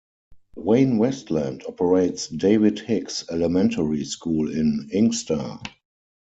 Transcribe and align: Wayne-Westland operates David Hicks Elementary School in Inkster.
Wayne-Westland 0.55 1.63
operates 1.67 2.27
David 2.27 2.79
Hicks 2.79 3.23
Elementary 3.29 4.03
School 4.03 4.49
in 4.49 4.89
Inkster. 4.91 5.59